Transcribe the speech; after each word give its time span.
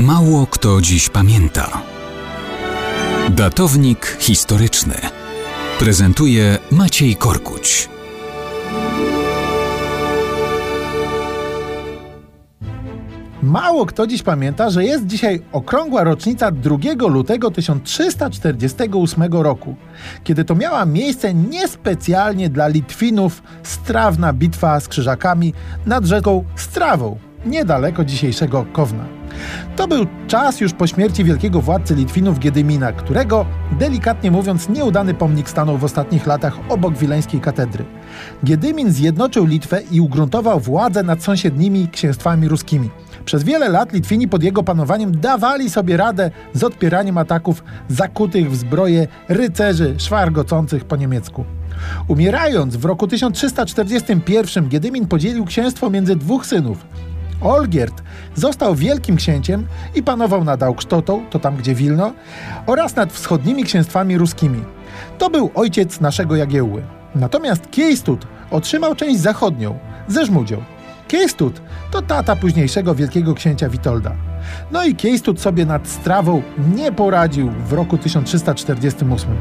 Mało 0.00 0.46
kto 0.46 0.80
dziś 0.80 1.08
pamięta. 1.08 1.82
Datownik 3.30 4.16
historyczny 4.20 4.94
prezentuje 5.78 6.58
Maciej 6.70 7.16
Korkuć. 7.16 7.88
Mało 13.42 13.86
kto 13.86 14.06
dziś 14.06 14.22
pamięta, 14.22 14.70
że 14.70 14.84
jest 14.84 15.06
dzisiaj 15.06 15.42
okrągła 15.52 16.04
rocznica 16.04 16.50
2 16.50 16.76
lutego 17.08 17.50
1348 17.50 19.22
roku, 19.32 19.76
kiedy 20.24 20.44
to 20.44 20.54
miała 20.54 20.86
miejsce 20.86 21.34
niespecjalnie 21.34 22.48
dla 22.48 22.68
Litwinów 22.68 23.42
strawna 23.62 24.32
bitwa 24.32 24.80
z 24.80 24.88
krzyżakami 24.88 25.54
nad 25.86 26.04
rzeką 26.04 26.44
Strawą, 26.56 27.18
niedaleko 27.46 28.04
dzisiejszego 28.04 28.66
Kowna. 28.72 29.04
To 29.76 29.88
był 29.88 30.06
czas 30.26 30.60
już 30.60 30.72
po 30.72 30.86
śmierci 30.86 31.24
wielkiego 31.24 31.60
władcy 31.60 31.94
Litwinów 31.94 32.38
Giedymina, 32.38 32.92
którego, 32.92 33.46
delikatnie 33.78 34.30
mówiąc, 34.30 34.68
nieudany 34.68 35.14
pomnik 35.14 35.48
stanął 35.48 35.78
w 35.78 35.84
ostatnich 35.84 36.26
latach 36.26 36.58
obok 36.68 36.98
wileńskiej 36.98 37.40
katedry. 37.40 37.84
Giedymin 38.44 38.92
zjednoczył 38.92 39.46
Litwę 39.46 39.82
i 39.90 40.00
ugruntował 40.00 40.60
władzę 40.60 41.02
nad 41.02 41.22
sąsiednimi 41.22 41.88
księstwami 41.88 42.48
ruskimi. 42.48 42.90
Przez 43.24 43.44
wiele 43.44 43.68
lat 43.68 43.92
Litwini 43.92 44.28
pod 44.28 44.42
jego 44.42 44.62
panowaniem 44.62 45.20
dawali 45.20 45.70
sobie 45.70 45.96
radę 45.96 46.30
z 46.54 46.64
odpieraniem 46.64 47.18
ataków 47.18 47.64
zakutych 47.88 48.50
w 48.50 48.56
zbroje 48.56 49.06
rycerzy 49.28 49.94
szwargocących 49.98 50.84
po 50.84 50.96
niemiecku. 50.96 51.44
Umierając 52.08 52.76
w 52.76 52.84
roku 52.84 53.06
1341 53.06 54.68
Giedymin 54.68 55.06
podzielił 55.06 55.44
księstwo 55.44 55.90
między 55.90 56.16
dwóch 56.16 56.46
synów. 56.46 56.86
Olgierd 57.40 58.02
został 58.34 58.74
wielkim 58.74 59.16
księciem 59.16 59.66
i 59.94 60.02
panował 60.02 60.44
nad 60.44 60.62
Augsztotą, 60.62 61.24
to 61.30 61.38
tam 61.38 61.56
gdzie 61.56 61.74
Wilno, 61.74 62.12
oraz 62.66 62.96
nad 62.96 63.12
wschodnimi 63.12 63.64
księstwami 63.64 64.18
ruskimi. 64.18 64.64
To 65.18 65.30
był 65.30 65.50
ojciec 65.54 66.00
naszego 66.00 66.36
Jagiełły. 66.36 66.82
Natomiast 67.14 67.70
Kiejstud 67.70 68.26
otrzymał 68.50 68.94
część 68.94 69.20
zachodnią, 69.20 69.78
ze 70.08 70.26
Żmudzią. 70.26 70.62
Kiejstud 71.08 71.62
to 71.90 72.02
tata 72.02 72.36
późniejszego 72.36 72.94
wielkiego 72.94 73.34
księcia 73.34 73.68
Witolda. 73.68 74.12
No 74.70 74.84
i 74.84 74.94
Kiejstud 74.94 75.40
sobie 75.40 75.66
nad 75.66 75.88
Strawą 75.88 76.42
nie 76.74 76.92
poradził 76.92 77.50
w 77.50 77.72
roku 77.72 77.98
1348. 77.98 79.36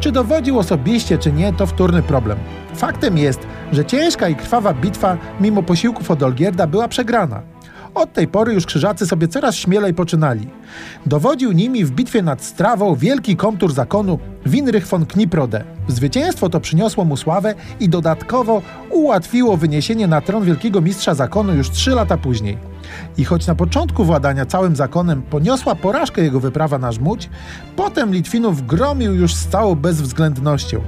Czy 0.00 0.12
dowodził 0.12 0.58
osobiście, 0.58 1.18
czy 1.18 1.32
nie, 1.32 1.52
to 1.52 1.66
wtórny 1.66 2.02
problem. 2.02 2.38
Faktem 2.74 3.18
jest, 3.18 3.40
że 3.72 3.84
ciężka 3.84 4.28
i 4.28 4.34
krwawa 4.34 4.74
bitwa, 4.74 5.16
mimo 5.40 5.62
posiłków 5.62 6.10
od 6.10 6.22
Olgierda, 6.22 6.66
była 6.66 6.88
przegrana. 6.88 7.42
Od 7.94 8.12
tej 8.12 8.28
pory 8.28 8.54
już 8.54 8.66
krzyżacy 8.66 9.06
sobie 9.06 9.28
coraz 9.28 9.54
śmielej 9.54 9.94
poczynali. 9.94 10.48
Dowodził 11.06 11.52
nimi 11.52 11.84
w 11.84 11.90
bitwie 11.90 12.22
nad 12.22 12.44
Strawą 12.44 12.94
wielki 12.94 13.36
komtur 13.36 13.72
zakonu 13.72 14.18
Winrych 14.46 14.86
von 14.86 15.06
Kniprode. 15.06 15.64
Zwycięstwo 15.88 16.50
to 16.50 16.60
przyniosło 16.60 17.04
mu 17.04 17.16
sławę 17.16 17.54
i 17.80 17.88
dodatkowo 17.88 18.62
ułatwiło 18.90 19.56
wyniesienie 19.56 20.06
na 20.06 20.20
tron 20.20 20.44
wielkiego 20.44 20.80
mistrza 20.80 21.14
zakonu 21.14 21.54
już 21.54 21.70
trzy 21.70 21.90
lata 21.90 22.16
później. 22.16 22.58
I 23.16 23.24
choć 23.24 23.46
na 23.46 23.54
początku 23.54 24.04
władania 24.04 24.46
całym 24.46 24.76
zakonem 24.76 25.22
poniosła 25.22 25.74
porażkę 25.74 26.22
jego 26.22 26.40
wyprawa 26.40 26.78
na 26.78 26.92
Żmudź, 26.92 27.30
potem 27.76 28.12
Litwinów 28.12 28.66
gromił 28.66 29.14
już 29.14 29.34
z 29.34 29.48
całą 29.48 29.74
bezwzględnością. 29.74 30.80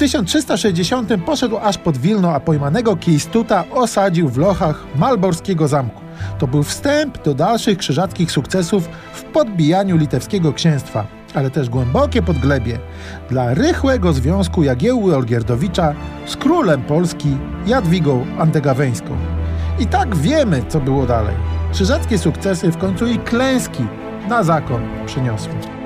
W 0.00 0.02
1360 0.02 1.08
poszedł 1.26 1.58
aż 1.58 1.78
pod 1.78 1.98
Wilno, 1.98 2.34
a 2.34 2.40
pojmanego 2.40 2.96
Kiejstuta 2.96 3.64
osadził 3.70 4.28
w 4.28 4.38
lochach 4.38 4.86
malborskiego 4.96 5.68
zamku. 5.68 6.00
To 6.38 6.46
był 6.46 6.62
wstęp 6.62 7.22
do 7.24 7.34
dalszych 7.34 7.78
krzyżackich 7.78 8.32
sukcesów 8.32 8.88
w 9.12 9.22
podbijaniu 9.22 9.96
litewskiego 9.96 10.52
księstwa, 10.52 11.06
ale 11.34 11.50
też 11.50 11.68
głębokie 11.68 12.22
podglebie 12.22 12.78
dla 13.30 13.54
rychłego 13.54 14.12
związku 14.12 14.62
Jagiełły 14.62 15.16
Olgierdowicza 15.16 15.94
z 16.26 16.36
królem 16.36 16.82
Polski 16.82 17.36
Jadwigą 17.66 18.26
Andegaweńską. 18.38 19.16
I 19.78 19.86
tak 19.86 20.16
wiemy, 20.16 20.62
co 20.68 20.80
było 20.80 21.06
dalej. 21.06 21.34
Krzyżackie 21.72 22.18
sukcesy 22.18 22.72
w 22.72 22.76
końcu 22.76 23.06
i 23.06 23.18
klęski 23.18 23.84
na 24.28 24.42
zakon 24.42 24.82
przyniosły. 25.06 25.79